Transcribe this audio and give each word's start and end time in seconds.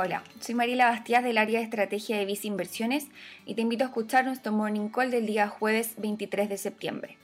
Hola, 0.00 0.22
soy 0.38 0.54
Mariela 0.54 0.90
Bastiás 0.90 1.24
del 1.24 1.38
área 1.38 1.58
de 1.58 1.64
estrategia 1.64 2.18
de 2.18 2.24
Visa 2.24 2.46
Inversiones 2.46 3.08
y 3.44 3.56
te 3.56 3.62
invito 3.62 3.82
a 3.82 3.88
escuchar 3.88 4.24
nuestro 4.24 4.52
morning 4.52 4.90
call 4.90 5.10
del 5.10 5.26
día 5.26 5.48
jueves 5.48 5.94
23 5.96 6.48
de 6.48 6.56
septiembre. 6.56 7.18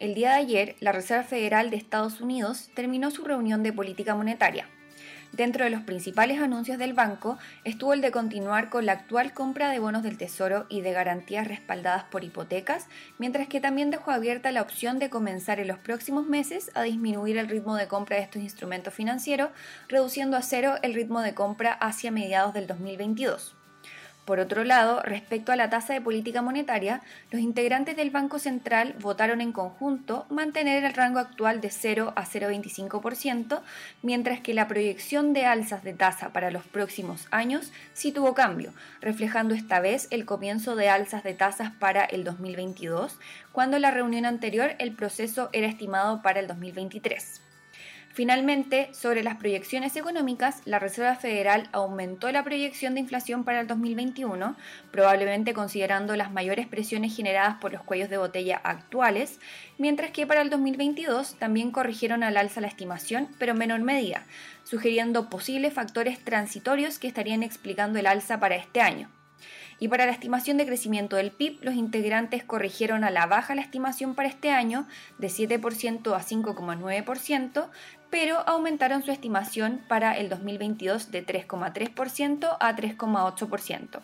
El 0.00 0.14
día 0.14 0.30
de 0.30 0.38
ayer, 0.38 0.76
la 0.80 0.90
Reserva 0.90 1.22
Federal 1.22 1.70
de 1.70 1.76
Estados 1.76 2.20
Unidos 2.20 2.70
terminó 2.74 3.12
su 3.12 3.22
reunión 3.22 3.62
de 3.62 3.72
política 3.72 4.16
monetaria. 4.16 4.68
Dentro 5.32 5.64
de 5.64 5.70
los 5.70 5.80
principales 5.80 6.40
anuncios 6.40 6.76
del 6.76 6.92
banco 6.92 7.38
estuvo 7.64 7.94
el 7.94 8.02
de 8.02 8.10
continuar 8.10 8.68
con 8.68 8.84
la 8.84 8.92
actual 8.92 9.32
compra 9.32 9.70
de 9.70 9.78
bonos 9.78 10.02
del 10.02 10.18
Tesoro 10.18 10.66
y 10.68 10.82
de 10.82 10.92
garantías 10.92 11.48
respaldadas 11.48 12.04
por 12.04 12.22
hipotecas, 12.22 12.86
mientras 13.18 13.48
que 13.48 13.58
también 13.58 13.90
dejó 13.90 14.10
abierta 14.10 14.52
la 14.52 14.60
opción 14.60 14.98
de 14.98 15.08
comenzar 15.08 15.58
en 15.58 15.68
los 15.68 15.78
próximos 15.78 16.26
meses 16.26 16.70
a 16.74 16.82
disminuir 16.82 17.38
el 17.38 17.48
ritmo 17.48 17.76
de 17.76 17.88
compra 17.88 18.16
de 18.16 18.24
estos 18.24 18.42
instrumentos 18.42 18.92
financieros, 18.92 19.48
reduciendo 19.88 20.36
a 20.36 20.42
cero 20.42 20.74
el 20.82 20.92
ritmo 20.92 21.22
de 21.22 21.32
compra 21.32 21.72
hacia 21.72 22.10
mediados 22.10 22.52
del 22.52 22.66
2022. 22.66 23.56
Por 24.24 24.38
otro 24.38 24.62
lado, 24.62 25.02
respecto 25.02 25.50
a 25.50 25.56
la 25.56 25.68
tasa 25.68 25.94
de 25.94 26.00
política 26.00 26.42
monetaria, 26.42 27.02
los 27.32 27.40
integrantes 27.40 27.96
del 27.96 28.10
Banco 28.10 28.38
Central 28.38 28.94
votaron 29.00 29.40
en 29.40 29.50
conjunto 29.50 30.26
mantener 30.30 30.84
el 30.84 30.94
rango 30.94 31.18
actual 31.18 31.60
de 31.60 31.70
0 31.70 32.12
a 32.14 32.24
0,25%, 32.24 33.62
mientras 34.02 34.40
que 34.40 34.54
la 34.54 34.68
proyección 34.68 35.32
de 35.32 35.44
alzas 35.44 35.82
de 35.82 35.92
tasa 35.92 36.32
para 36.32 36.52
los 36.52 36.62
próximos 36.64 37.26
años 37.32 37.72
sí 37.94 38.12
tuvo 38.12 38.32
cambio, 38.32 38.72
reflejando 39.00 39.54
esta 39.54 39.80
vez 39.80 40.06
el 40.12 40.24
comienzo 40.24 40.76
de 40.76 40.88
alzas 40.88 41.24
de 41.24 41.34
tasas 41.34 41.72
para 41.72 42.04
el 42.04 42.22
2022, 42.22 43.18
cuando 43.50 43.76
en 43.76 43.82
la 43.82 43.90
reunión 43.90 44.24
anterior 44.24 44.76
el 44.78 44.92
proceso 44.92 45.50
era 45.52 45.66
estimado 45.66 46.22
para 46.22 46.38
el 46.38 46.46
2023. 46.46 47.51
Finalmente, 48.14 48.90
sobre 48.92 49.22
las 49.22 49.36
proyecciones 49.36 49.96
económicas, 49.96 50.60
la 50.66 50.78
Reserva 50.78 51.14
Federal 51.14 51.70
aumentó 51.72 52.30
la 52.30 52.44
proyección 52.44 52.92
de 52.92 53.00
inflación 53.00 53.42
para 53.42 53.60
el 53.60 53.66
2021, 53.66 54.54
probablemente 54.90 55.54
considerando 55.54 56.14
las 56.14 56.30
mayores 56.30 56.66
presiones 56.66 57.16
generadas 57.16 57.56
por 57.58 57.72
los 57.72 57.82
cuellos 57.82 58.10
de 58.10 58.18
botella 58.18 58.60
actuales, 58.64 59.40
mientras 59.78 60.10
que 60.10 60.26
para 60.26 60.42
el 60.42 60.50
2022 60.50 61.36
también 61.36 61.70
corrigieron 61.70 62.22
al 62.22 62.36
alza 62.36 62.60
la 62.60 62.68
estimación, 62.68 63.28
pero 63.38 63.52
en 63.52 63.58
menor 63.58 63.80
medida, 63.80 64.26
sugiriendo 64.62 65.30
posibles 65.30 65.72
factores 65.72 66.22
transitorios 66.22 66.98
que 66.98 67.08
estarían 67.08 67.42
explicando 67.42 67.98
el 67.98 68.06
alza 68.06 68.38
para 68.38 68.56
este 68.56 68.82
año. 68.82 69.08
Y 69.78 69.88
para 69.88 70.06
la 70.06 70.12
estimación 70.12 70.56
de 70.56 70.66
crecimiento 70.66 71.16
del 71.16 71.30
PIB, 71.30 71.58
los 71.62 71.74
integrantes 71.74 72.44
corrigieron 72.44 73.04
a 73.04 73.10
la 73.10 73.26
baja 73.26 73.54
la 73.54 73.62
estimación 73.62 74.14
para 74.14 74.28
este 74.28 74.50
año 74.50 74.86
de 75.18 75.28
7% 75.28 76.14
a 76.14 76.20
5,9%, 76.20 77.68
pero 78.10 78.46
aumentaron 78.48 79.02
su 79.02 79.10
estimación 79.10 79.80
para 79.88 80.16
el 80.16 80.28
2022 80.28 81.10
de 81.10 81.26
3,3% 81.26 82.56
a 82.60 82.76
3,8%. 82.76 84.00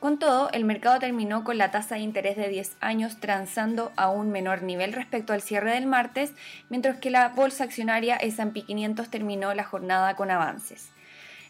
Con 0.00 0.20
todo, 0.20 0.48
el 0.52 0.64
mercado 0.64 1.00
terminó 1.00 1.42
con 1.42 1.58
la 1.58 1.72
tasa 1.72 1.96
de 1.96 2.02
interés 2.02 2.36
de 2.36 2.48
10 2.48 2.76
años 2.80 3.18
transando 3.18 3.92
a 3.96 4.10
un 4.10 4.30
menor 4.30 4.62
nivel 4.62 4.92
respecto 4.92 5.32
al 5.32 5.42
cierre 5.42 5.72
del 5.72 5.86
martes, 5.86 6.34
mientras 6.68 6.98
que 6.98 7.10
la 7.10 7.30
bolsa 7.30 7.64
accionaria 7.64 8.14
S&P 8.16 8.62
500 8.62 9.08
terminó 9.08 9.52
la 9.54 9.64
jornada 9.64 10.14
con 10.14 10.30
avances. 10.30 10.90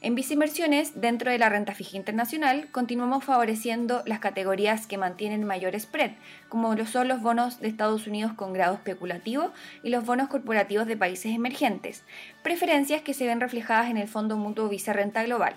En 0.00 0.16
Inversiones, 0.16 1.00
dentro 1.00 1.32
de 1.32 1.38
la 1.38 1.48
renta 1.48 1.74
fija 1.74 1.96
internacional, 1.96 2.68
continuamos 2.70 3.24
favoreciendo 3.24 4.02
las 4.06 4.20
categorías 4.20 4.86
que 4.86 4.96
mantienen 4.96 5.42
mayor 5.42 5.78
spread, 5.78 6.12
como 6.48 6.72
lo 6.76 6.86
son 6.86 7.08
los 7.08 7.20
bonos 7.20 7.58
de 7.58 7.66
Estados 7.66 8.06
Unidos 8.06 8.32
con 8.34 8.52
grado 8.52 8.74
especulativo 8.74 9.50
y 9.82 9.90
los 9.90 10.06
bonos 10.06 10.28
corporativos 10.28 10.86
de 10.86 10.96
países 10.96 11.34
emergentes, 11.34 12.04
preferencias 12.44 13.02
que 13.02 13.12
se 13.12 13.26
ven 13.26 13.40
reflejadas 13.40 13.90
en 13.90 13.96
el 13.96 14.06
Fondo 14.06 14.36
Mutuo 14.36 14.68
Visa 14.68 14.92
Renta 14.92 15.24
Global. 15.24 15.54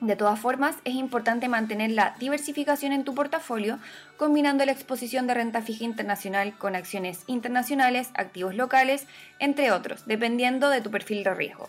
De 0.00 0.14
todas 0.14 0.38
formas, 0.38 0.76
es 0.84 0.94
importante 0.94 1.48
mantener 1.48 1.90
la 1.90 2.14
diversificación 2.20 2.92
en 2.92 3.02
tu 3.02 3.12
portafolio, 3.12 3.80
combinando 4.16 4.64
la 4.64 4.72
exposición 4.72 5.26
de 5.26 5.34
renta 5.34 5.62
fija 5.62 5.82
internacional 5.82 6.56
con 6.58 6.76
acciones 6.76 7.24
internacionales, 7.26 8.10
activos 8.14 8.54
locales, 8.54 9.08
entre 9.40 9.72
otros, 9.72 10.06
dependiendo 10.06 10.68
de 10.70 10.80
tu 10.80 10.92
perfil 10.92 11.24
de 11.24 11.34
riesgo. 11.34 11.68